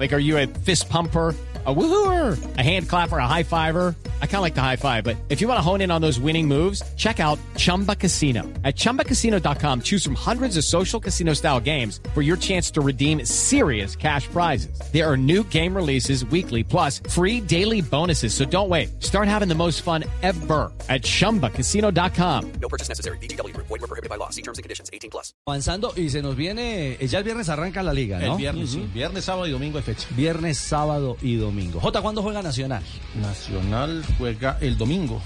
Like, 0.00 0.14
are 0.14 0.18
you 0.18 0.38
a 0.38 0.46
fist 0.46 0.88
pumper? 0.88 1.36
A 1.66 1.74
woohooer, 1.74 2.56
a 2.56 2.62
hand 2.62 2.88
clapper, 2.88 3.18
a 3.18 3.26
high 3.26 3.42
fiver. 3.42 3.94
I 4.22 4.26
kind 4.26 4.36
of 4.36 4.40
like 4.40 4.54
the 4.54 4.62
high 4.62 4.76
five, 4.76 5.04
but 5.04 5.18
if 5.28 5.42
you 5.42 5.46
want 5.46 5.58
to 5.58 5.62
hone 5.62 5.82
in 5.82 5.90
on 5.90 6.00
those 6.00 6.18
winning 6.18 6.48
moves, 6.48 6.82
check 6.96 7.20
out 7.20 7.38
Chumba 7.58 7.94
Casino. 7.94 8.44
At 8.64 8.76
chumbacasino.com, 8.76 9.82
choose 9.82 10.02
from 10.02 10.14
hundreds 10.14 10.56
of 10.56 10.64
social 10.64 10.98
casino 10.98 11.34
style 11.34 11.60
games 11.60 12.00
for 12.14 12.22
your 12.22 12.38
chance 12.38 12.70
to 12.70 12.80
redeem 12.80 13.26
serious 13.26 13.94
cash 13.94 14.26
prizes. 14.28 14.80
There 14.90 15.06
are 15.06 15.18
new 15.18 15.44
game 15.50 15.76
releases 15.76 16.24
weekly, 16.24 16.64
plus 16.64 17.02
free 17.10 17.42
daily 17.42 17.82
bonuses. 17.82 18.32
So 18.32 18.46
don't 18.46 18.70
wait. 18.70 19.02
Start 19.02 19.28
having 19.28 19.48
the 19.48 19.54
most 19.54 19.82
fun 19.82 20.04
ever 20.22 20.72
at 20.88 21.02
chumbacasino.com. 21.02 22.52
No 22.52 22.68
purchase 22.70 22.88
necessary. 22.88 23.18
BGW. 23.18 23.54
Void 23.54 23.68
were 23.68 23.78
prohibited 23.80 24.08
by 24.08 24.16
law. 24.16 24.30
See 24.30 24.40
terms 24.40 24.56
and 24.56 24.62
conditions. 24.62 24.88
18 24.94 25.10
plus. 25.10 25.34
Avanzando 25.46 25.92
y 25.94 26.08
se 26.08 26.22
nos 26.22 26.36
viene, 26.36 26.96
eh, 26.98 27.06
ya 27.06 27.18
el 27.18 27.24
viernes 27.24 27.50
arranca 27.50 27.82
la 27.82 27.92
liga, 27.92 28.18
¿no? 28.18 28.32
El 28.32 28.38
viernes, 28.38 28.70
sí. 28.70 28.88
Viernes, 28.94 29.26
sábado 29.26 29.46
y 29.46 29.50
domingo 29.50 29.76
hay 29.76 29.84
fecha. 29.94 30.08
Viernes, 30.16 30.58
sábado 30.58 31.16
y 31.22 31.36
domingo. 31.36 31.80
Jota, 31.80 32.00
¿cuándo 32.02 32.22
juega 32.22 32.42
Nacional? 32.42 32.82
Nacional 33.20 34.04
juega 34.18 34.58
el 34.60 34.76
domingo 34.76 35.20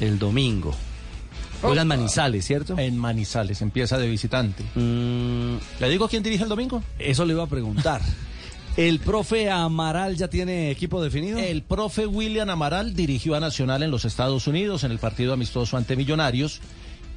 El 0.00 0.18
domingo. 0.18 0.74
Juega 1.62 1.82
en 1.82 1.88
Manizales, 1.88 2.44
¿cierto? 2.44 2.78
en 2.78 2.98
Manizales, 2.98 3.62
empieza 3.62 3.96
de 3.96 4.08
visitante. 4.08 4.64
Mm, 4.74 5.56
¿Le 5.80 5.88
digo 5.88 6.08
quién 6.08 6.22
dirige 6.22 6.42
el 6.42 6.48
domingo? 6.48 6.82
eso 6.98 7.24
le 7.24 7.32
iba 7.32 7.44
a 7.44 7.46
preguntar. 7.46 8.02
¿El 8.76 8.98
profe 8.98 9.50
Amaral 9.50 10.16
ya 10.16 10.28
tiene 10.28 10.70
equipo 10.70 11.02
definido? 11.02 11.38
El 11.38 11.62
profe 11.62 12.06
William 12.06 12.50
Amaral 12.50 12.94
dirigió 12.94 13.34
a 13.36 13.40
Nacional 13.40 13.82
en 13.82 13.90
los 13.90 14.04
Estados 14.04 14.46
Unidos 14.48 14.82
en 14.84 14.90
el 14.90 14.98
partido 14.98 15.32
amistoso 15.32 15.76
ante 15.76 15.96
Millonarios 15.96 16.60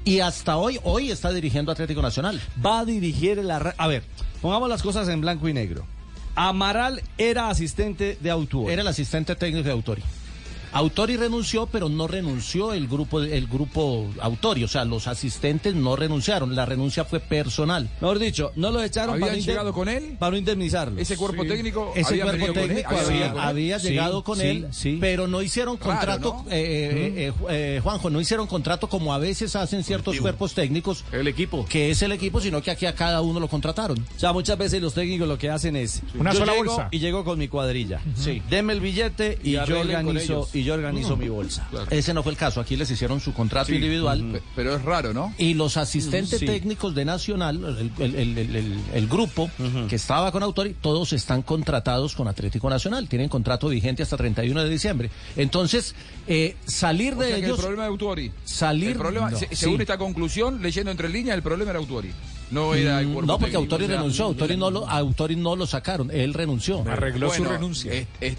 y 0.05 0.21
hasta 0.21 0.55
hoy, 0.55 0.79
hoy 0.83 1.11
está 1.11 1.33
dirigiendo 1.33 1.71
Atlético 1.71 2.01
Nacional. 2.01 2.39
Va 2.65 2.79
a 2.79 2.85
dirigir 2.85 3.39
el 3.39 3.51
A 3.51 3.87
ver, 3.87 4.03
pongamos 4.41 4.69
las 4.69 4.81
cosas 4.81 5.09
en 5.09 5.19
blanco 5.19 5.49
y 5.49 5.53
negro. 5.53 5.85
Amaral 6.37 7.01
era 7.17 7.49
asistente 7.49 8.15
de 8.21 8.29
Autuori. 8.29 8.71
Era 8.71 8.83
el 8.83 8.87
asistente 8.87 9.35
técnico 9.35 9.63
de 9.63 9.71
Autori. 9.71 10.03
Autori 10.73 11.17
renunció, 11.17 11.67
pero 11.67 11.89
no 11.89 12.07
renunció 12.07 12.73
el 12.73 12.87
grupo, 12.87 13.21
el 13.21 13.47
grupo 13.47 14.07
Autori, 14.21 14.63
o 14.63 14.67
sea, 14.67 14.85
los 14.85 15.07
asistentes 15.07 15.75
no 15.75 15.95
renunciaron, 15.95 16.55
la 16.55 16.65
renuncia 16.65 17.05
fue 17.05 17.19
personal. 17.19 17.89
Mejor 18.01 18.19
dicho, 18.19 18.51
no 18.55 18.71
lo 18.71 18.81
echaron 18.83 19.15
¿Habían 19.15 19.29
para, 19.29 19.39
llegado 19.41 19.73
con 19.73 19.89
él? 19.89 20.15
para 20.19 20.31
no 20.31 20.37
indemnizarlo. 20.37 20.99
Ese 20.99 21.15
cuerpo 21.17 21.43
técnico 21.45 21.91
Ese 21.95 22.09
había 22.21 22.23
cuerpo 22.25 22.47
con 22.47 22.57
él, 22.57 22.67
técnico 22.67 22.89
había 22.89 22.99
había, 23.01 23.07
venido 23.09 23.33
con 23.33 23.41
él. 23.41 23.47
había 23.47 23.79
Sí, 23.79 23.87
llegado 23.89 24.23
con 24.23 24.37
sí, 24.39 24.47
él, 24.47 24.67
sí. 24.71 24.97
pero 24.99 25.27
no 25.27 25.41
hicieron 25.41 25.77
Raro, 25.77 25.89
contrato, 25.91 26.43
¿no? 26.45 26.51
eh, 26.51 26.55
eh, 26.55 27.13
eh, 27.27 27.33
eh, 27.49 27.79
Juanjo, 27.83 28.09
no 28.09 28.19
hicieron 28.21 28.47
contrato 28.47 28.87
como 28.89 29.13
a 29.13 29.17
veces 29.17 29.55
hacen 29.55 29.83
ciertos 29.83 30.19
cuerpos 30.19 30.53
técnicos, 30.53 31.03
El 31.11 31.27
equipo. 31.27 31.65
que 31.67 31.91
es 31.91 32.01
el 32.01 32.11
equipo, 32.11 32.41
sino 32.41 32.61
que 32.61 32.71
aquí 32.71 32.85
a 32.85 32.93
cada 32.95 33.21
uno 33.21 33.39
lo 33.39 33.47
contrataron. 33.47 33.99
O 34.15 34.19
sea, 34.19 34.33
muchas 34.33 34.57
veces 34.57 34.81
los 34.81 34.93
técnicos 34.93 35.27
lo 35.27 35.37
que 35.37 35.49
hacen 35.49 35.75
es 35.75 36.01
Una 36.17 36.33
yo 36.33 36.39
sola 36.39 36.53
llego 36.53 36.65
bolsa. 36.65 36.87
y 36.91 36.99
llego 36.99 37.23
con 37.23 37.39
mi 37.39 37.47
cuadrilla. 37.47 38.01
Sí. 38.15 38.41
Deme 38.49 38.73
el 38.73 38.81
billete 38.81 39.39
y, 39.43 39.51
Y 39.57 39.65
yo 39.65 39.79
organizo. 39.79 40.47
Y 40.57 40.63
yo 40.63 40.73
organizo 40.73 41.15
mi 41.17 41.29
bolsa. 41.29 41.67
Ese 41.89 42.13
no 42.13 42.23
fue 42.23 42.31
el 42.33 42.37
caso, 42.37 42.59
aquí 42.59 42.75
les 42.75 42.89
hicieron 42.91 43.19
su 43.19 43.33
contrato 43.33 43.73
individual. 43.73 44.23
Pe- 44.33 44.41
Pero 44.55 44.75
es 44.75 44.81
raro, 44.83 45.13
¿no? 45.13 45.33
Y 45.37 45.53
los 45.53 45.77
asistentes 45.77 46.39
Sí. 46.39 46.45
técnicos 46.45 46.93
de 46.95 47.05
Nacional, 47.05 47.63
el, 47.79 47.91
el- 48.03 48.15
el- 48.15 48.37
el- 48.37 48.55
el- 48.55 48.79
el 48.93 49.07
grupo 49.07 49.49
que 49.87 49.95
estaba 49.95 50.31
con 50.31 50.43
Autori, 50.43 50.73
todos 50.79 51.13
están 51.13 51.41
contratados 51.41 52.15
con 52.15 52.27
Atlético 52.27 52.69
Nacional, 52.69 53.07
tienen 53.07 53.29
contrato 53.29 53.69
vigente 53.69 54.03
hasta 54.03 54.17
31 54.17 54.63
de 54.63 54.69
diciembre. 54.69 55.09
Entonces, 55.35 55.95
eh, 56.27 56.55
salir 56.65 57.13
O 57.13 57.17
de 57.17 57.27
sea 57.27 57.35
que 57.35 57.39
el 57.41 57.45
ellos, 57.47 57.59
problema 57.59 57.83
de 57.83 57.89
Autuori. 57.89 58.31
salir... 58.45 58.91
El 58.91 58.97
problema, 58.97 59.29
no, 59.31 59.37
se- 59.37 59.47
sí. 59.49 59.55
según 59.55 59.81
esta 59.81 59.97
conclusión, 59.97 60.61
leyendo 60.61 60.91
entre 60.91 61.09
líneas, 61.09 61.35
el 61.35 61.43
problema 61.43 61.71
era 61.71 61.79
Autuori. 61.79 62.11
No 62.49 62.73
era 62.73 63.01
el 63.01 63.07
cuerpo 63.09 63.27
No, 63.33 63.39
porque 63.39 63.57
Autori 63.57 63.83
o 63.83 63.87
sea, 63.87 63.97
renunció, 63.97 64.25
Autori 64.25 64.55
no, 64.55 64.71
lo, 64.71 64.87
Autori 64.89 65.35
no 65.35 65.55
lo 65.57 65.67
sacaron, 65.67 66.09
él 66.11 66.33
renunció. 66.33 66.81
Arregló 66.89 67.29
su 67.29 67.39
bueno, 67.39 67.49
renuncia. 67.53 67.91
es- 67.93 68.07
es- 68.21 68.37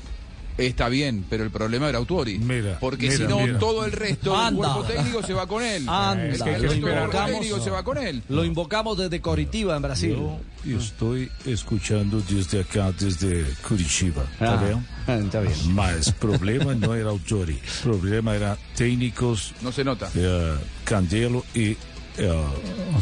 está 0.58 0.88
bien, 0.88 1.24
pero 1.30 1.44
el 1.44 1.50
problema 1.50 1.88
era 1.88 1.98
Autuori. 1.98 2.38
Mira, 2.38 2.78
porque 2.80 3.06
mira, 3.08 3.16
si 3.16 3.22
no, 3.24 3.38
mira. 3.40 3.58
todo 3.58 3.84
el 3.84 3.92
resto 3.92 4.32
del 4.32 4.40
Anda. 4.40 4.72
cuerpo 4.74 4.84
técnico 4.92 5.22
se 5.22 5.32
va 5.32 5.46
con 5.46 5.62
él. 5.62 5.88
Anda, 5.88 6.24
el 6.24 6.30
Es 6.34 6.42
que 6.42 6.50
que 6.50 6.58
resto 6.58 6.72
del 6.72 6.80
cuerpo 6.82 7.18
técnico 7.26 7.60
se 7.60 7.70
va 7.70 7.82
con 7.84 7.98
él. 7.98 8.22
Lo 8.28 8.44
invocamos 8.44 8.98
desde 8.98 9.20
Coritiba, 9.20 9.76
en 9.76 9.82
Brasil. 9.82 10.16
Yo 10.64 10.78
estoy 10.78 11.30
escuchando 11.46 12.20
desde 12.28 12.60
acá, 12.60 12.92
desde 12.98 13.44
Curitiba. 13.66 14.24
¿Está 14.32 14.54
Ah, 14.54 14.64
bien? 15.06 15.24
está 15.26 15.40
bien. 15.40 15.54
Mas 15.74 16.12
problema 16.12 16.74
no 16.74 16.94
era 16.94 17.10
Autori, 17.10 17.58
problema 17.82 18.34
era 18.34 18.56
técnicos 18.74 19.52
No 19.62 19.70
se 19.72 19.84
nota. 19.84 20.10
eh, 20.14 20.54
Candelo 20.84 21.44
y 21.54 21.76
eh, 22.18 22.44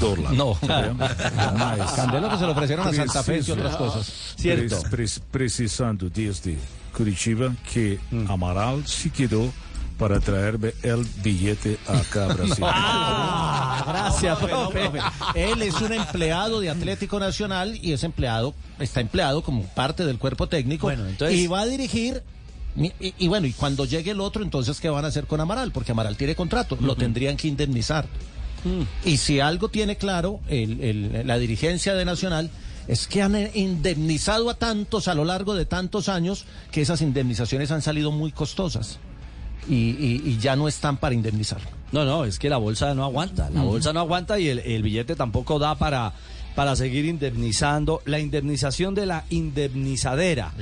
Dorlan. 0.01 0.37
No. 0.37 0.59
Mas 0.63 1.93
Candelo 1.93 2.29
que 2.31 2.37
se 2.39 2.43
lo 2.47 2.53
ofrecieron 2.53 2.87
a 2.89 2.93
Santa 2.93 3.23
Fe 3.23 3.41
y 3.47 3.51
otras 3.51 3.77
cosas. 3.77 4.35
Cierto. 4.37 4.77
pres- 4.83 4.91
pres- 4.91 5.21
precisando 5.31 6.09
desde 6.11 6.57
Curitiba 6.97 7.55
que 7.73 7.99
Amaral 8.29 8.87
se 8.87 9.11
quedó 9.11 9.53
para 9.99 10.21
traerme 10.21 10.75
el 10.83 11.05
billete 11.23 11.79
acá 11.87 12.25
a 12.27 12.35
Brasil. 12.35 12.65
Ah, 12.69 13.85
gracias, 13.87 14.41
No, 14.43 14.47
profe. 14.71 14.91
profe. 14.91 15.01
Él 15.53 15.63
es 15.63 15.81
un 15.81 15.93
empleado 15.93 16.61
de 16.61 16.69
Atlético 16.71 17.19
Nacional 17.19 17.79
y 17.83 17.93
es 17.93 18.05
empleado, 18.05 18.55
está 18.79 19.01
empleado 19.01 19.43
como 19.43 19.63
parte 19.63 20.05
del 20.05 20.19
cuerpo 20.19 20.49
técnico 20.49 20.87
Bueno, 20.87 21.07
entonces- 21.07 21.39
y 21.39 21.47
va 21.47 21.61
a 21.61 21.67
dirigir. 21.67 22.23
Y, 22.77 22.87
y- 23.01 23.15
y 23.19 23.29
bueno, 23.29 23.47
y 23.47 23.53
cuando 23.55 23.87
llegue 23.87 24.11
el 24.11 24.21
otro, 24.21 24.43
entonces, 24.43 24.81
¿qué 24.81 24.91
van 24.91 25.05
a 25.07 25.09
hacer 25.09 25.27
con 25.27 25.41
Amaral? 25.41 25.73
Porque 25.73 25.93
Amaral 25.93 26.17
tiene 26.17 26.35
contrato, 26.35 26.77
lo 26.81 26.95
tendrían 26.95 27.37
que 27.39 27.49
indemnizar. 27.49 28.07
Y 29.05 29.17
si 29.19 29.41
algo 29.41 29.69
tiene 29.69 29.97
claro 29.97 30.41
el- 30.49 30.81
el- 30.83 31.27
la 31.27 31.39
dirigencia 31.39 31.95
de 31.95 32.05
Nacional, 32.05 32.51
es 32.89 33.07
que 33.07 33.21
han 33.23 33.37
indemnizado 33.55 34.49
a 34.51 34.55
tantos 34.55 35.09
a 35.09 35.15
lo 35.15 35.25
largo 35.25 35.55
de 35.55 35.67
tantos 35.67 36.09
años 36.09 36.45
que 36.71 36.81
esas 36.83 37.01
indemnizaciones 37.03 37.71
han 37.71 37.83
salido 37.83 38.13
muy 38.13 38.33
costosas. 38.33 38.99
Y, 39.69 39.75
y- 39.75 40.23
y 40.25 40.39
ya 40.39 40.55
no 40.55 40.69
están 40.69 40.97
para 40.97 41.15
indemnizar. 41.15 41.61
No, 41.91 42.05
no, 42.05 42.25
es 42.25 42.39
que 42.39 42.49
la 42.49 42.57
bolsa 42.57 42.95
no 42.95 43.05
aguanta. 43.05 43.51
La 43.51 43.63
bolsa 43.63 43.93
no 43.93 44.01
aguanta 44.01 44.39
y 44.39 44.49
el, 44.49 44.61
el 44.61 44.83
billete 44.83 45.17
tampoco 45.17 45.59
da 45.59 45.75
para, 45.77 46.13
para 46.57 46.75
seguir 46.75 47.05
indemnizando. 47.05 48.03
La 48.07 48.19
indemnización 48.19 48.95
de 48.95 49.07
la 49.07 49.25
indemnizadera. 49.31 50.53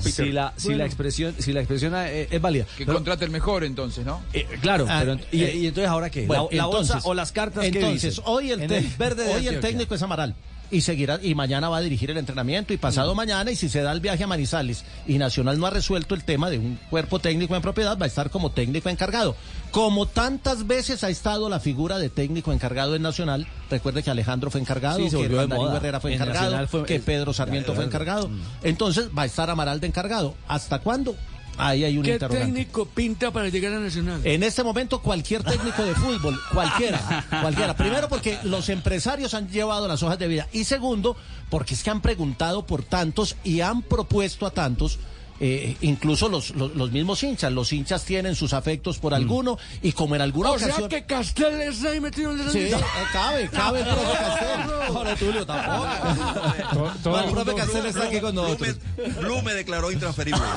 Si 0.00 0.32
la, 0.32 0.54
si 0.56 0.74
la 0.74 0.86
expresión, 0.86 1.34
si 1.38 1.52
la 1.52 1.60
expresión 1.60 1.92
eh, 1.94 2.26
es, 2.30 2.40
válida. 2.40 2.64
Que 2.76 2.84
Pero- 2.86 2.94
contrate 2.96 3.24
el 3.26 3.30
mejor 3.30 3.62
entonces, 3.62 4.04
¿no? 4.04 4.20
eh, 4.32 4.46
claro, 4.60 4.86
Ah, 4.88 5.00
pero 5.04 5.18
y, 5.30 5.42
eh, 5.44 5.56
y 5.56 5.66
entonces 5.66 5.88
ahora 5.88 6.10
qué? 6.10 6.26
Bueno, 6.26 6.48
la, 6.50 6.56
la 6.56 6.66
bolsa 6.66 7.00
o 7.04 7.14
las 7.14 7.30
cartas 7.30 7.62
que 7.70 7.78
Entonces, 7.78 8.20
hoy 8.24 8.50
el, 8.50 8.62
En 8.62 8.98
verde 8.98 9.24
de 9.24 9.34
hoy 9.34 9.46
el 9.46 9.60
técnico 9.60 9.94
es 9.94 10.02
Amaral. 10.02 10.34
Y 10.72 10.80
seguirá, 10.80 11.20
y 11.22 11.34
mañana 11.34 11.68
va 11.68 11.76
a 11.76 11.80
dirigir 11.82 12.10
el 12.10 12.16
entrenamiento, 12.16 12.72
y 12.72 12.78
pasado 12.78 13.14
mañana, 13.14 13.50
y 13.50 13.56
si 13.56 13.68
se 13.68 13.82
da 13.82 13.92
el 13.92 14.00
viaje 14.00 14.24
a 14.24 14.26
Manizales, 14.26 14.84
y 15.06 15.18
Nacional 15.18 15.58
no 15.60 15.66
ha 15.66 15.70
resuelto 15.70 16.14
el 16.14 16.24
tema 16.24 16.48
de 16.48 16.58
un 16.58 16.78
cuerpo 16.88 17.18
técnico 17.18 17.54
en 17.54 17.60
propiedad, 17.60 17.98
va 17.98 18.06
a 18.06 18.08
estar 18.08 18.30
como 18.30 18.52
técnico 18.52 18.88
encargado. 18.88 19.36
Como 19.70 20.06
tantas 20.06 20.66
veces 20.66 21.04
ha 21.04 21.10
estado 21.10 21.50
la 21.50 21.60
figura 21.60 21.98
de 21.98 22.08
técnico 22.08 22.52
encargado 22.54 22.96
en 22.96 23.02
Nacional, 23.02 23.46
recuerde 23.70 24.02
que 24.02 24.10
Alejandro 24.10 24.50
fue 24.50 24.62
encargado, 24.62 24.98
Sí, 24.98 25.10
que 25.14 25.28
moda. 25.28 25.76
Herrera 25.76 26.00
fue 26.00 26.14
En 26.14 26.22
encargado, 26.22 26.66
fue- 26.68 26.84
que 26.84 27.00
Pedro 27.00 27.34
Sarmiento 27.34 27.74
fue 27.74 27.84
encargado. 27.84 28.30
Entonces 28.62 29.10
va 29.16 29.22
a 29.22 29.26
estar 29.26 29.50
Amaral 29.50 29.78
de 29.78 29.88
encargado. 29.88 30.34
¿Hasta 30.48 30.78
cuándo? 30.78 31.14
Ahí 31.58 31.84
hay 31.84 31.98
un 31.98 32.04
¿Qué 32.04 32.18
técnico 32.18 32.86
pinta 32.86 33.30
para 33.30 33.48
llegar 33.48 33.72
a 33.74 33.78
Nacional? 33.78 34.20
En 34.24 34.42
este 34.42 34.62
momento 34.62 35.00
cualquier 35.00 35.42
técnico 35.42 35.84
de 35.84 35.94
fútbol, 35.94 36.38
cualquiera, 36.52 37.26
cualquiera. 37.42 37.76
Primero 37.76 38.08
porque 38.08 38.38
los 38.44 38.68
empresarios 38.68 39.34
han 39.34 39.48
llevado 39.48 39.86
las 39.86 40.02
hojas 40.02 40.18
de 40.18 40.28
vida 40.28 40.48
y 40.52 40.64
segundo 40.64 41.16
porque 41.50 41.74
es 41.74 41.82
que 41.82 41.90
han 41.90 42.00
preguntado 42.00 42.66
por 42.66 42.82
tantos 42.82 43.36
y 43.44 43.60
han 43.60 43.82
propuesto 43.82 44.46
a 44.46 44.50
tantos. 44.50 44.98
Eh, 45.44 45.76
incluso 45.80 46.28
los, 46.28 46.50
los, 46.50 46.72
los 46.76 46.92
mismos 46.92 47.20
hinchas, 47.24 47.52
los 47.52 47.72
hinchas 47.72 48.04
tienen 48.04 48.36
sus 48.36 48.52
afectos 48.52 48.98
por 48.98 49.12
alguno 49.12 49.58
y 49.82 49.90
como 49.90 50.14
en 50.14 50.20
alguna 50.20 50.52
o 50.52 50.58
sea 50.58 50.68
ocasión... 50.68 50.88
que 50.88 51.04
Castel 51.04 51.62
está 51.62 51.90
ahí 51.90 52.00
metido 52.00 52.30
en 52.30 52.38
la 52.46 52.52
Sí, 52.52 52.58
eh, 52.60 52.74
cabe, 53.12 53.48
cabe 53.48 53.80
el 53.80 53.86
profe 53.86 54.12
Castel. 54.12 55.16
Tulio, 55.18 55.44
tampoco. 55.44 56.92
Todo 57.02 57.18
el 57.18 57.24
el 57.24 57.30
profe 57.32 57.54
Castel 57.56 57.86
está 57.86 58.04
aquí 58.04 58.20
con 58.20 58.36
nosotros. 58.36 58.76
Blue 59.20 59.42
me 59.42 59.52
declaró 59.54 59.90
intransferible. 59.90 60.40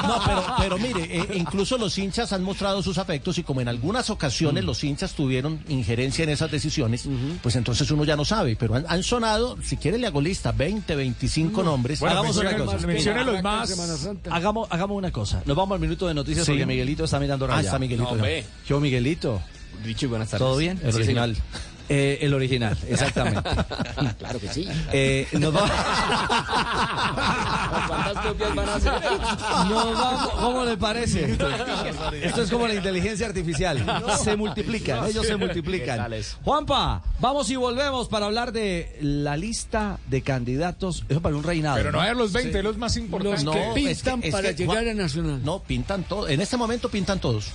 No, 0.00 0.20
pero, 0.24 0.44
pero 0.58 0.78
mire, 0.78 1.04
eh, 1.04 1.28
incluso 1.34 1.78
los 1.78 1.96
hinchas 1.96 2.32
han 2.32 2.42
mostrado 2.42 2.82
sus 2.82 2.98
afectos 2.98 3.38
y 3.38 3.44
como 3.44 3.60
en 3.60 3.68
algunas 3.68 4.10
ocasiones 4.10 4.64
los 4.64 4.82
hinchas 4.82 5.12
tuvieron 5.12 5.62
injerencia 5.68 6.24
en 6.24 6.30
esas 6.30 6.50
decisiones, 6.50 7.08
pues 7.42 7.54
entonces 7.54 7.88
uno 7.92 8.04
ya 8.04 8.16
no 8.16 8.24
sabe. 8.24 8.56
Pero 8.56 8.74
han, 8.74 8.86
han 8.88 9.02
sonado, 9.04 9.56
si 9.62 9.76
quiere 9.76 9.98
le 9.98 10.08
hago 10.08 10.20
lista, 10.20 10.50
20, 10.50 10.96
25 10.96 11.62
nombres. 11.62 12.00
Bueno, 12.00 12.18
Hagamos 12.18 12.36
una 12.38 12.56
cosa. 12.56 12.86
mencione 12.86 13.24
los 13.24 13.42
más. 13.42 13.70
Hagamos, 14.30 14.68
hagamos 14.70 14.96
una 14.96 15.10
cosa. 15.10 15.42
Nos 15.46 15.56
vamos 15.56 15.74
al 15.74 15.80
minuto 15.80 16.06
de 16.08 16.14
noticias 16.14 16.44
Sí. 16.46 16.52
porque 16.52 16.66
Miguelito 16.66 17.04
está 17.04 17.18
mirando 17.20 17.44
Ah, 17.46 17.48
raya. 17.48 17.60
está 17.62 17.78
Miguelito. 17.78 18.14
No. 18.16 18.24
Yo, 18.68 18.80
Miguelito. 18.80 19.40
Richie, 19.84 20.06
buenas 20.08 20.28
tardes. 20.30 20.46
¿Todo 20.46 20.56
bien? 20.58 20.78
El 20.82 20.92
Sí, 20.92 20.98
original. 20.98 21.36
Eh, 21.92 22.18
el 22.22 22.32
original, 22.34 22.78
exactamente. 22.88 23.40
Claro 24.18 24.38
que 24.38 24.46
sí. 24.48 24.68
Eh, 24.92 25.26
nos 25.32 25.52
va- 25.54 25.68
¿Cuántas 27.88 28.26
copias 28.26 28.54
van 28.54 28.68
a 28.68 28.74
hacer? 28.76 28.92
nos 29.68 29.98
vamos- 29.98 30.30
¿Cómo 30.40 30.64
le 30.64 30.76
parece? 30.76 31.32
Esto 32.22 32.42
es 32.42 32.50
como 32.50 32.68
la 32.68 32.74
inteligencia 32.74 33.26
artificial. 33.26 33.84
Se 34.22 34.36
multiplican, 34.36 35.04
ellos 35.06 35.26
se 35.26 35.36
multiplican. 35.36 36.08
Juanpa, 36.44 37.02
vamos 37.18 37.50
y 37.50 37.56
volvemos 37.56 38.08
para 38.08 38.26
hablar 38.26 38.52
de 38.52 38.96
la 39.00 39.36
lista 39.36 39.98
de 40.06 40.22
candidatos. 40.22 41.04
Eso 41.08 41.20
para 41.20 41.34
un 41.36 41.42
reinado. 41.42 41.76
Pero 41.76 41.90
no 41.92 42.00
hay 42.00 42.14
los 42.14 42.32
20, 42.32 42.62
los 42.62 42.76
más 42.78 42.96
importantes. 42.96 43.42
No, 43.44 43.52
que 43.52 43.58
es 43.60 43.74
que- 43.74 43.74
pintan 44.10 44.20
es 44.22 44.30
para 44.32 44.50
que, 44.50 44.54
llegar 44.62 44.84
Juan- 44.84 44.88
a 44.90 44.94
Nacional. 44.94 45.40
No, 45.44 45.58
pintan 45.60 46.04
todos. 46.04 46.30
En 46.30 46.40
este 46.40 46.56
momento 46.56 46.88
pintan 46.88 47.18
todos. 47.18 47.46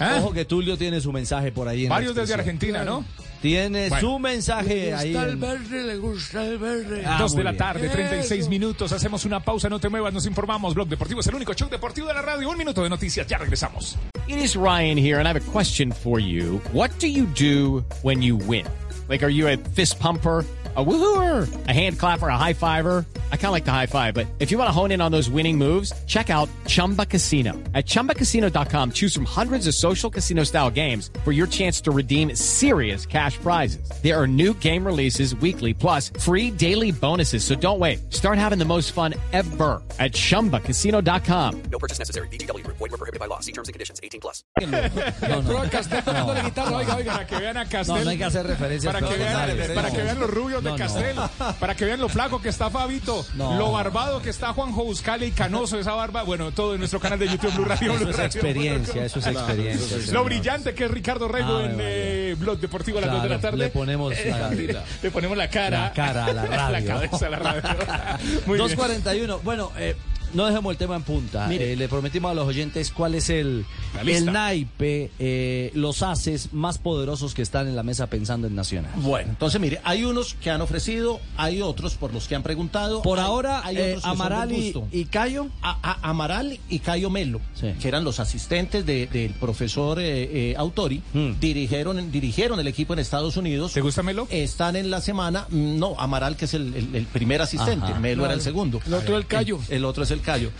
¿Ah? 0.00 0.16
Ojo 0.18 0.32
que 0.32 0.44
Tulio 0.44 0.76
tiene 0.76 1.00
su 1.00 1.12
mensaje 1.12 1.52
por 1.52 1.68
ahí. 1.68 1.84
en 1.84 1.90
Varios 1.90 2.16
desde. 2.16 2.34
Argentina, 2.34 2.84
¿no? 2.84 3.04
Tiene 3.44 3.90
Bueno. 3.90 4.08
su 4.08 4.18
mensaje 4.18 4.74
Le 4.86 4.94
ahí. 4.94 5.12
gusta 5.12 5.24
el 5.26 5.32
en- 5.34 5.40
verde, 5.40 5.82
le 5.84 5.96
gusta 5.98 6.46
el 6.46 6.56
verde. 6.56 7.02
Ah, 7.04 7.18
Dos 7.18 7.36
de 7.36 7.44
la 7.44 7.54
tarde, 7.54 7.90
36 7.90 8.40
Eso. 8.40 8.48
minutos. 8.48 8.90
Hacemos 8.90 9.26
una 9.26 9.40
pausa, 9.40 9.68
no 9.68 9.78
te 9.78 9.90
muevas, 9.90 10.14
nos 10.14 10.24
informamos. 10.24 10.72
Blog 10.72 10.88
Deportivo 10.88 11.20
es 11.20 11.26
el 11.26 11.34
único 11.34 11.52
show 11.52 11.68
deportivo 11.68 12.06
de 12.08 12.14
la 12.14 12.22
radio. 12.22 12.48
Un 12.48 12.56
minuto 12.56 12.82
de 12.82 12.88
noticias, 12.88 13.26
ya 13.26 13.36
regresamos. 13.36 13.98
It 14.26 14.38
is 14.38 14.56
Ryan 14.56 14.96
here, 14.96 15.16
and 15.18 15.26
I 15.26 15.28
have 15.28 15.36
a 15.36 15.52
question 15.52 15.92
for 15.92 16.18
you. 16.18 16.58
What 16.72 16.90
do 17.02 17.06
you 17.06 17.26
do 17.38 17.84
when 18.02 18.22
you 18.22 18.36
win? 18.48 18.64
Like, 19.10 19.22
are 19.22 19.30
you 19.30 19.46
a 19.46 19.58
fist 19.74 19.98
pumper? 20.00 20.42
A 20.76 20.82
woohooer, 20.82 21.46
a 21.68 21.72
hand 21.72 21.98
clapper, 21.98 22.30
a 22.30 22.38
high 22.38 22.54
fiver. 22.54 23.04
I 23.34 23.36
kind 23.36 23.46
of 23.46 23.50
like 23.50 23.64
the 23.64 23.72
high 23.72 23.86
five, 23.86 24.14
but 24.14 24.28
if 24.38 24.52
you 24.52 24.58
want 24.58 24.68
to 24.68 24.72
hone 24.72 24.92
in 24.92 25.00
on 25.00 25.10
those 25.10 25.28
winning 25.28 25.58
moves, 25.58 25.92
check 26.06 26.30
out 26.30 26.48
Chumba 26.66 27.04
Casino. 27.04 27.52
At 27.74 27.84
chumbacasino.com, 27.84 28.92
choose 28.92 29.12
from 29.12 29.24
hundreds 29.24 29.66
of 29.66 29.74
social 29.74 30.08
casino 30.08 30.44
style 30.44 30.70
games 30.70 31.10
for 31.24 31.32
your 31.32 31.46
chance 31.48 31.80
to 31.82 31.90
redeem 31.90 32.34
serious 32.36 33.04
cash 33.04 33.36
prizes. 33.38 33.90
There 34.02 34.18
are 34.20 34.26
new 34.26 34.54
game 34.54 34.86
releases 34.86 35.34
weekly, 35.34 35.74
plus 35.74 36.10
free 36.18 36.50
daily 36.50 36.90
bonuses. 36.90 37.44
So 37.44 37.54
don't 37.54 37.78
wait. 37.78 38.12
Start 38.12 38.38
having 38.38 38.58
the 38.58 38.64
most 38.64 38.92
fun 38.92 39.14
ever 39.32 39.82
at 39.98 40.12
chumbacasino.com. 40.12 41.62
No 41.70 41.78
purchase 41.78 41.98
necessary. 41.98 42.28
VGW 42.28 42.64
Group. 42.64 42.78
Void 42.78 42.90
were 42.92 42.98
prohibited 42.98 43.20
by 43.20 43.26
law. 43.26 43.40
See 43.40 43.52
terms 43.52 43.68
and 43.68 43.74
conditions. 43.74 44.00
18 44.02 44.20
plus. 44.20 44.44
No, 44.64 45.40
no. 45.40 45.42
Pero 45.46 45.70
Castel 45.70 46.02
tocando 46.04 46.34
la 46.34 46.42
guitarra, 46.42 46.76
oiga, 46.76 46.96
oiga, 46.96 47.12
para 47.12 47.26
que 47.26 47.36
vean 47.36 47.56
a 47.56 47.64
Castel. 47.66 47.96
No, 47.96 48.04
no 48.04 48.10
hay 48.10 48.18
que 48.18 48.24
hacer 48.24 48.46
referencias 48.46 48.92
Para 48.92 49.06
que, 49.06 49.16
vean, 49.16 49.74
para 49.74 49.90
que 49.90 50.02
vean 50.02 50.20
los 50.20 50.30
rubios 50.30 50.62
de 50.62 50.70
No, 50.70 50.76
no. 50.76 50.84
Castel, 50.84 51.16
para 51.60 51.74
que 51.74 51.84
vean 51.84 52.00
lo 52.00 52.08
flaco 52.08 52.40
que 52.40 52.48
está 52.48 52.70
Fabito, 52.70 53.23
No. 53.34 53.56
lo 53.58 53.72
barbado 53.72 54.20
que 54.22 54.30
está 54.30 54.52
Juanjo 54.52 54.84
Buscale 54.84 55.26
y 55.26 55.30
canoso 55.32 55.78
esa 55.78 55.92
barba. 55.94 56.22
Bueno, 56.22 56.52
todo 56.52 56.74
en 56.74 56.78
nuestro 56.80 57.00
canal 57.00 57.18
de 57.18 57.28
YouTube 57.28 57.52
Blue 57.54 57.64
Radio. 57.64 57.92
Eso 57.92 58.00
Blue 58.00 58.10
es 58.10 58.16
Radio. 58.16 58.26
experiencia, 58.26 59.04
eso 59.04 59.18
es 59.18 59.26
experiencia. 59.26 60.12
Lo 60.12 60.24
brillante 60.24 60.74
que 60.74 60.84
es 60.84 60.90
Ricardo 60.90 61.28
Rego 61.28 61.56
Ave 61.56 61.64
en 61.66 61.76
eh, 61.80 62.36
Blog 62.38 62.58
Deportivo 62.58 62.98
a 62.98 63.02
las 63.02 63.12
2 63.12 63.22
de 63.22 63.28
la 63.28 63.40
tarde. 63.40 63.56
le 63.58 63.68
ponemos 63.70 64.12
la- 64.24 64.50
le 65.02 65.10
ponemos 65.10 65.36
la 65.36 65.48
cara. 65.50 65.80
La 65.80 65.92
cara 65.92 66.24
a 66.26 66.32
la 66.32 66.42
radio. 66.46 66.70
la 66.70 66.84
cabeza 66.84 67.26
a 67.26 67.30
la 67.30 67.38
radio. 67.38 67.62
Muy 68.46 68.58
bien. 68.58 68.70
2.41. 68.78 69.40
Bueno, 69.42 69.70
eh, 69.78 69.96
no 70.34 70.46
dejemos 70.46 70.70
el 70.72 70.76
tema 70.78 70.96
en 70.96 71.02
punta. 71.02 71.52
Eh, 71.52 71.76
le 71.76 71.88
prometimos 71.88 72.30
a 72.30 72.34
los 72.34 72.46
oyentes 72.46 72.90
cuál 72.90 73.14
es 73.14 73.30
el, 73.30 73.64
el 74.04 74.26
naipe, 74.26 75.10
eh, 75.18 75.70
los 75.74 76.02
haces 76.02 76.52
más 76.52 76.78
poderosos 76.78 77.34
que 77.34 77.42
están 77.42 77.68
en 77.68 77.76
la 77.76 77.82
mesa 77.82 78.08
pensando 78.08 78.46
en 78.46 78.54
Nacional. 78.54 78.90
Bueno, 78.96 79.30
entonces 79.30 79.60
mire, 79.60 79.80
hay 79.84 80.04
unos 80.04 80.34
que 80.34 80.50
han 80.50 80.60
ofrecido, 80.60 81.20
hay 81.36 81.62
otros 81.62 81.94
por 81.94 82.12
los 82.12 82.28
que 82.28 82.34
han 82.34 82.42
preguntado. 82.42 83.02
Por 83.02 83.18
hay- 83.18 83.24
ahora, 83.24 83.60
hay 83.64 83.76
eh, 83.78 83.98
Amaral 84.02 84.52
y, 84.52 85.04
Cayo. 85.06 85.48
A- 85.62 85.78
a- 85.82 86.10
Amaral 86.10 86.58
y 86.68 86.78
Cayo 86.80 87.10
Melo, 87.10 87.40
Sí. 87.54 87.72
que 87.80 87.88
eran 87.88 88.04
los 88.04 88.20
asistentes 88.20 88.84
de- 88.86 89.06
del 89.06 89.32
profesor 89.34 89.98
eh, 90.00 90.50
eh, 90.50 90.54
Autori, 90.56 91.02
Mm. 91.12 91.32
dirigieron, 91.40 92.10
dirigieron 92.10 92.58
el 92.60 92.66
equipo 92.66 92.92
en 92.92 92.98
Estados 92.98 93.36
Unidos. 93.36 93.72
¿Te 93.72 93.80
gusta 93.80 94.02
Melo? 94.02 94.26
Están 94.30 94.76
en 94.76 94.90
la 94.90 95.00
semana, 95.00 95.46
mm, 95.50 95.78
no, 95.78 95.94
Amaral 95.98 96.36
que 96.36 96.44
es 96.46 96.54
el, 96.54 96.74
el- 96.74 96.94
el 96.94 97.06
primer 97.06 97.40
asistente, 97.42 97.86
Ajá. 97.86 98.00
Melo 98.00 98.24
era 98.24 98.34
el 98.34 98.40
segundo. 98.40 98.80
El 98.86 98.94
otro 98.94 99.16
el 99.16 99.26
Cayo. 99.26 99.58
El, 99.68 99.76
el 99.78 99.84
otro 99.84 100.04
es 100.04 100.10
el 100.10 100.20
Cayo. 100.24 100.50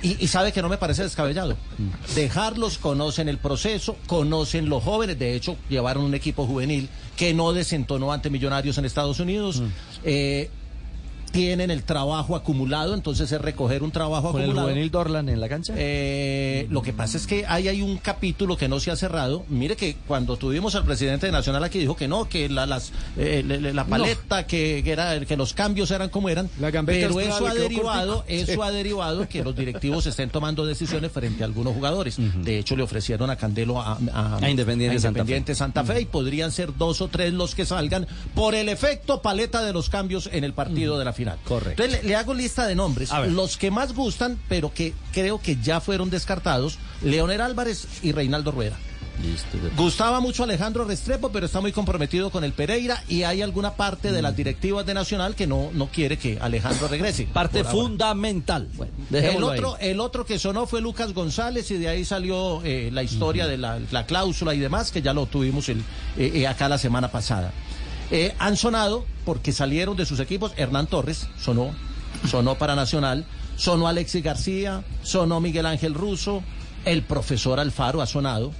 Y, 0.00 0.22
y 0.22 0.28
sabe 0.28 0.52
que 0.52 0.62
no 0.62 0.68
me 0.68 0.78
parece 0.78 1.02
descabellado. 1.02 1.56
Dejarlos, 2.14 2.78
conocen 2.78 3.28
el 3.28 3.38
proceso, 3.38 3.96
conocen 4.06 4.68
los 4.68 4.84
jóvenes. 4.84 5.18
De 5.18 5.34
hecho, 5.34 5.56
llevaron 5.68 6.04
un 6.04 6.14
equipo 6.14 6.46
juvenil 6.46 6.88
que 7.16 7.34
no 7.34 7.52
desentonó 7.52 8.12
ante 8.12 8.30
Millonarios 8.30 8.78
en 8.78 8.84
Estados 8.84 9.18
Unidos. 9.18 9.60
Eh, 10.04 10.50
tienen 11.30 11.70
el 11.70 11.82
trabajo 11.82 12.36
acumulado, 12.36 12.94
entonces 12.94 13.30
es 13.32 13.40
recoger 13.40 13.82
un 13.82 13.90
trabajo 13.90 14.32
Con 14.32 14.40
el 14.40 14.46
acumulado. 14.50 14.68
juvenil 14.68 14.90
Dorlan 14.90 15.28
en 15.28 15.40
la 15.40 15.48
cancha. 15.48 15.74
Eh, 15.76 16.66
lo 16.70 16.82
que 16.82 16.92
pasa 16.92 17.16
es 17.16 17.26
que 17.26 17.44
ahí 17.46 17.68
hay 17.68 17.82
un 17.82 17.98
capítulo 17.98 18.56
que 18.56 18.68
no 18.68 18.80
se 18.80 18.90
ha 18.90 18.96
cerrado. 18.96 19.44
Mire 19.48 19.76
que 19.76 19.96
cuando 20.06 20.36
tuvimos 20.36 20.74
al 20.74 20.84
presidente 20.84 21.26
de 21.26 21.32
Nacional 21.32 21.62
aquí 21.64 21.78
dijo 21.78 21.96
que 21.96 22.08
no, 22.08 22.28
que 22.28 22.48
la, 22.48 22.66
las, 22.66 22.92
eh, 23.16 23.42
la 23.74 23.84
paleta, 23.84 24.46
que, 24.46 24.82
que 24.84 24.90
era, 24.92 25.18
que 25.20 25.36
los 25.36 25.52
cambios 25.54 25.90
eran 25.90 26.08
como 26.08 26.28
eran. 26.28 26.48
La 26.60 26.70
pero 26.84 27.20
eso 27.20 27.46
ha 27.46 27.54
derivado, 27.54 28.24
eso 28.28 28.62
ha 28.62 28.70
derivado 28.70 29.28
que 29.28 29.42
los 29.42 29.54
directivos 29.56 30.06
estén 30.06 30.30
tomando 30.30 30.64
decisiones 30.66 31.12
frente 31.12 31.42
a 31.42 31.46
algunos 31.46 31.74
jugadores. 31.74 32.16
De 32.44 32.58
hecho, 32.58 32.76
le 32.76 32.82
ofrecieron 32.82 33.30
a 33.30 33.36
Candelo 33.36 33.80
a, 33.80 33.98
a- 34.12 34.38
A 34.40 34.50
Independiente 34.50 34.96
a 34.96 35.00
Santa 35.00 35.14
Fe. 35.14 35.20
Independiente 35.20 35.54
Santa 35.54 35.84
Fe 35.84 36.00
y 36.02 36.04
podrían 36.06 36.52
ser 36.52 36.76
dos 36.76 37.00
o 37.00 37.08
tres 37.08 37.32
los 37.32 37.54
que 37.54 37.64
salgan 37.66 38.06
por 38.34 38.54
el 38.54 38.68
efecto 38.68 39.20
paleta 39.22 39.62
de 39.64 39.72
los 39.72 39.88
cambios 39.90 40.28
en 40.32 40.44
el 40.44 40.52
partido 40.52 40.98
de 40.98 41.04
la 41.04 41.12
final. 41.18 41.38
Correcto. 41.44 41.82
Entonces 41.82 42.02
le, 42.04 42.08
le 42.08 42.16
hago 42.16 42.32
lista 42.32 42.66
de 42.66 42.74
nombres. 42.74 43.10
Los 43.28 43.56
que 43.56 43.70
más 43.70 43.92
gustan, 43.94 44.38
pero 44.48 44.72
que 44.72 44.94
creo 45.12 45.40
que 45.40 45.56
ya 45.60 45.80
fueron 45.80 46.08
descartados, 46.08 46.78
Leonel 47.02 47.40
Álvarez 47.40 47.86
y 48.02 48.12
Reinaldo 48.12 48.52
Rueda. 48.52 48.76
Gustaba 49.76 50.20
mucho 50.20 50.44
Alejandro 50.44 50.84
Restrepo, 50.84 51.30
pero 51.32 51.46
está 51.46 51.60
muy 51.60 51.72
comprometido 51.72 52.30
con 52.30 52.44
el 52.44 52.52
Pereira 52.52 53.02
y 53.08 53.24
hay 53.24 53.42
alguna 53.42 53.74
parte 53.74 54.12
de 54.12 54.22
las 54.22 54.36
directivas 54.36 54.86
de 54.86 54.94
Nacional 54.94 55.34
que 55.34 55.48
no, 55.48 55.70
no 55.74 55.88
quiere 55.88 56.18
que 56.18 56.38
Alejandro 56.40 56.86
regrese. 56.86 57.24
Parte 57.26 57.64
fundamental. 57.64 58.68
Bueno, 58.74 58.92
El 59.10 59.24
ahí. 59.26 59.36
otro, 59.42 59.76
el 59.80 59.98
otro 59.98 60.24
que 60.24 60.38
sonó 60.38 60.66
fue 60.66 60.80
Lucas 60.80 61.12
González 61.14 61.68
y 61.72 61.78
de 61.78 61.88
ahí 61.88 62.04
salió 62.04 62.62
eh, 62.64 62.90
la 62.92 63.02
historia 63.02 63.48
de 63.48 63.58
la, 63.58 63.80
la 63.90 64.06
cláusula 64.06 64.54
y 64.54 64.60
demás, 64.60 64.92
que 64.92 65.02
ya 65.02 65.12
lo 65.12 65.26
tuvimos 65.26 65.68
el, 65.68 65.78
eh, 66.16 66.30
eh, 66.34 66.46
acá 66.46 66.68
la 66.68 66.78
semana 66.78 67.10
pasada. 67.10 67.52
Eh, 68.12 68.34
han 68.38 68.56
sonado 68.56 69.04
porque 69.28 69.52
salieron 69.52 69.94
de 69.94 70.06
sus 70.06 70.20
equipos. 70.20 70.54
Hernán 70.56 70.86
Torres 70.86 71.28
sonó, 71.38 71.72
sonó 72.30 72.54
para 72.54 72.74
Nacional, 72.74 73.26
sonó 73.58 73.86
Alexis 73.86 74.24
García, 74.24 74.84
sonó 75.02 75.38
Miguel 75.38 75.66
Ángel 75.66 75.92
Russo, 75.92 76.42
el 76.86 77.02
profesor 77.02 77.60
Alfaro 77.60 78.00
ha 78.00 78.06
sonado. 78.06 78.52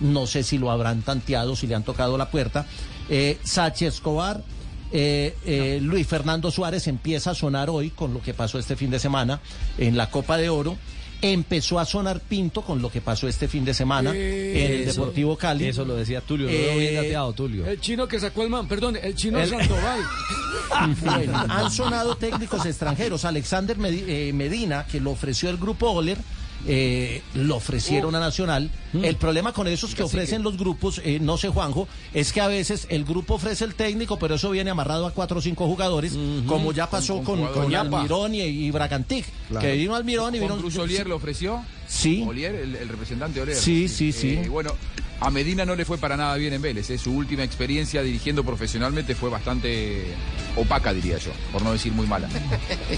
No 0.00 0.26
sé 0.26 0.42
si 0.42 0.56
lo 0.56 0.70
habrán 0.70 1.02
tanteado, 1.02 1.54
si 1.54 1.66
le 1.66 1.74
han 1.74 1.82
tocado 1.82 2.16
la 2.16 2.30
puerta. 2.30 2.64
Eh, 3.10 3.38
Escobar, 3.80 4.42
eh, 4.90 5.36
eh, 5.44 5.80
Luis 5.82 6.06
Fernando 6.06 6.50
Suárez 6.50 6.86
empieza 6.86 7.32
a 7.32 7.34
sonar 7.34 7.68
hoy 7.68 7.90
con 7.90 8.14
lo 8.14 8.22
que 8.22 8.32
pasó 8.32 8.58
este 8.58 8.74
fin 8.74 8.90
de 8.90 8.98
semana 8.98 9.40
en 9.76 9.98
la 9.98 10.08
Copa 10.08 10.38
de 10.38 10.48
Oro. 10.48 10.78
Empezó 11.32 11.78
a 11.78 11.84
sonar 11.84 12.20
Pinto 12.20 12.62
con 12.62 12.80
lo 12.80 12.90
que 12.90 13.00
pasó 13.00 13.26
este 13.28 13.48
fin 13.48 13.64
de 13.64 13.74
semana 13.74 14.10
en 14.10 14.16
el 14.16 14.80
Eso- 14.82 15.00
Deportivo 15.00 15.36
Cali. 15.36 15.66
Eso 15.66 15.84
lo 15.84 15.96
decía 15.96 16.20
Tulio. 16.20 16.46
Lo 16.46 16.52
Eh, 16.52 16.66
veo 16.66 16.78
bien 16.78 16.94
dateado, 16.96 17.32
Tulio. 17.32 17.66
El 17.66 17.80
chino 17.80 18.06
que 18.06 18.20
sacó 18.20 18.42
el 18.42 18.50
man, 18.50 18.68
perdón, 18.68 18.96
el 19.02 19.14
chino 19.14 19.38
El- 19.40 19.48
Sandoval. 19.50 20.00
Bueno, 21.04 21.44
han 21.48 21.70
sonado 21.70 22.16
técnicos 22.16 22.66
extranjeros. 22.66 23.24
Alexander 23.24 23.76
eh, 23.84 24.32
Medina, 24.34 24.84
que 24.86 25.00
lo 25.00 25.12
ofreció 25.12 25.48
el 25.48 25.56
grupo 25.56 25.90
Oler, 25.90 26.18
eh, 26.66 27.22
lo 27.34 27.56
ofrecieron 27.56 28.14
a 28.14 28.20
Nacional. 28.20 28.70
El 28.94 29.16
problema 29.16 29.52
con 29.52 29.66
esos 29.66 29.94
que 29.94 30.02
ofrecen 30.02 30.42
los 30.42 30.56
grupos, 30.56 31.00
eh, 31.04 31.18
no 31.20 31.36
sé 31.36 31.48
Juanjo, 31.48 31.86
es 32.14 32.32
que 32.32 32.40
a 32.40 32.48
veces 32.48 32.86
el 32.88 33.04
grupo 33.04 33.34
ofrece 33.34 33.64
el 33.64 33.74
técnico, 33.74 34.18
pero 34.18 34.36
eso 34.36 34.50
viene 34.50 34.70
amarrado 34.70 35.06
a 35.06 35.10
cuatro 35.10 35.38
o 35.38 35.42
cinco 35.42 35.66
jugadores, 35.66 36.16
como 36.46 36.72
ya 36.72 36.88
pasó 36.88 37.22
Con- 37.22 37.44
con, 37.46 37.52
con. 37.52 37.74
Almirón 37.74 38.34
y, 38.34 38.40
y 38.42 38.70
Bragantic, 38.70 39.26
que 39.60 39.72
vino 39.72 39.94
Almirón 39.94 40.34
y 40.34 40.38
vino... 40.40 40.56
Cruz 40.56 40.76
Olier 40.78 41.06
lo 41.06 41.16
ofreció. 41.16 41.62
Sí. 41.88 42.24
Olier, 42.26 42.54
el, 42.54 42.74
el 42.74 42.88
representante 42.88 43.40
Olier. 43.40 43.56
Sí, 43.56 43.86
sí, 43.88 44.12
sí. 44.12 44.30
Eh, 44.42 44.48
bueno, 44.48 44.72
a 45.20 45.30
Medina 45.30 45.64
no 45.64 45.74
le 45.74 45.84
fue 45.84 45.98
para 45.98 46.16
nada 46.16 46.34
bien 46.36 46.52
en 46.52 46.62
Vélez. 46.62 46.90
eh. 46.90 46.98
Su 46.98 47.12
última 47.12 47.42
experiencia 47.42 48.02
dirigiendo 48.02 48.44
profesionalmente 48.44 49.14
fue 49.14 49.30
bastante 49.30 50.14
opaca, 50.56 50.92
diría 50.92 51.18
yo, 51.18 51.30
por 51.52 51.62
no 51.62 51.72
decir 51.72 51.92
muy 51.92 52.06
mala. 52.06 52.28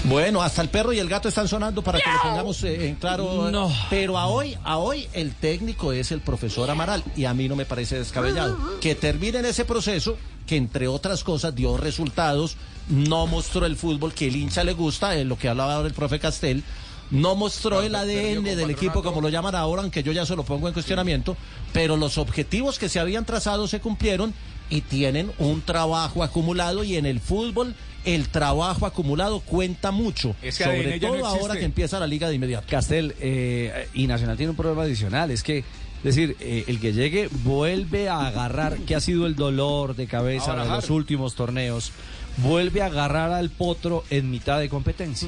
Bueno, 0.05 0.41
hasta 0.41 0.61
el 0.61 0.69
perro 0.69 0.93
y 0.93 0.99
el 0.99 1.09
gato 1.09 1.29
están 1.29 1.47
sonando 1.47 1.81
para 1.83 1.99
que 1.99 2.09
lo 2.09 2.21
pongamos 2.21 2.63
eh, 2.63 2.87
en 2.89 2.95
claro. 2.95 3.51
No. 3.51 3.71
Pero 3.89 4.17
a 4.17 4.27
hoy, 4.27 4.57
a 4.63 4.77
hoy 4.77 5.07
el 5.13 5.33
técnico 5.33 5.93
es 5.93 6.11
el 6.11 6.21
profesor 6.21 6.69
Amaral 6.69 7.03
y 7.15 7.25
a 7.25 7.33
mí 7.33 7.47
no 7.47 7.55
me 7.55 7.65
parece 7.65 7.97
descabellado 7.97 8.57
que 8.79 8.95
termine 8.95 9.39
en 9.39 9.45
ese 9.45 9.65
proceso 9.65 10.17
que 10.47 10.55
entre 10.57 10.87
otras 10.87 11.23
cosas 11.23 11.53
dio 11.53 11.77
resultados, 11.77 12.57
no 12.89 13.27
mostró 13.27 13.65
el 13.67 13.75
fútbol 13.75 14.13
que 14.13 14.27
el 14.27 14.35
hincha 14.35 14.63
le 14.63 14.73
gusta, 14.73 15.15
en 15.15 15.29
lo 15.29 15.37
que 15.37 15.47
hablaba 15.47 15.75
ahora 15.75 15.87
el 15.87 15.93
profe 15.93 16.19
Castel. 16.19 16.63
No 17.11 17.35
mostró 17.35 17.81
el 17.81 17.95
ADN 17.95 18.43
del 18.43 18.69
equipo 18.69 19.01
como 19.01 19.21
lo 19.21 19.29
llaman 19.29 19.55
ahora, 19.55 19.81
aunque 19.81 20.03
yo 20.03 20.11
ya 20.11 20.25
se 20.25 20.35
lo 20.35 20.43
pongo 20.43 20.67
en 20.67 20.73
cuestionamiento, 20.73 21.35
pero 21.73 21.97
los 21.97 22.17
objetivos 22.17 22.77
que 22.77 22.89
se 22.89 22.99
habían 22.99 23.25
trazado 23.25 23.67
se 23.67 23.79
cumplieron 23.79 24.33
y 24.69 24.81
tienen 24.81 25.31
un 25.39 25.61
trabajo 25.61 26.23
acumulado 26.23 26.83
y 26.83 26.95
en 26.95 27.05
el 27.05 27.19
fútbol 27.19 27.73
el 28.05 28.29
trabajo 28.29 28.85
acumulado 28.85 29.39
cuenta 29.41 29.91
mucho, 29.91 30.35
Ese 30.41 30.63
sobre 30.63 30.93
ADN 30.93 30.99
ya 30.99 31.07
no 31.09 31.15
todo 31.15 31.25
ahora 31.25 31.57
que 31.57 31.65
empieza 31.65 31.99
la 31.99 32.07
liga 32.07 32.29
de 32.29 32.35
inmediato. 32.35 32.67
Castel, 32.69 33.15
eh, 33.19 33.89
y 33.93 34.07
Nacional 34.07 34.37
tiene 34.37 34.51
un 34.51 34.55
problema 34.55 34.83
adicional, 34.83 35.31
es 35.31 35.43
que 35.43 35.59
Es 35.99 36.15
decir, 36.15 36.37
eh, 36.39 36.63
el 36.67 36.79
que 36.79 36.93
llegue 36.93 37.27
vuelve 37.43 38.07
a 38.07 38.25
agarrar, 38.27 38.77
que 38.77 38.95
ha 38.95 39.01
sido 39.01 39.25
el 39.25 39.35
dolor 39.35 39.97
de 39.97 40.07
cabeza 40.07 40.55
de 40.55 40.69
los 40.69 40.89
últimos 40.89 41.35
torneos, 41.35 41.91
vuelve 42.37 42.81
a 42.81 42.85
agarrar 42.85 43.33
al 43.33 43.49
potro 43.49 44.05
en 44.09 44.31
mitad 44.31 44.59
de 44.59 44.69
competencia. 44.69 45.27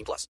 18 0.00 0.04
plus. 0.04 0.28